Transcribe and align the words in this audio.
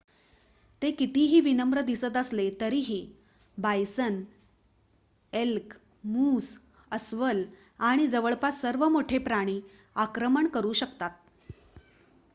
ते 0.81 0.89
कितीही 0.91 1.39
विनम्र 1.41 1.81
दिसत 1.81 2.15
असले 2.17 2.45
तरीही 2.61 2.97
बायसन 3.57 4.19
एल्क 5.33 5.75
मूस 6.05 6.47
अस्वल 6.91 7.43
आणि 7.83 8.07
जवळपास 8.07 8.61
सर्व 8.61 8.87
मोठे 8.89 9.17
प्राणी 9.19 9.59
आक्रमण 9.97 10.47
करू 10.47 10.73
शकतात 10.73 11.11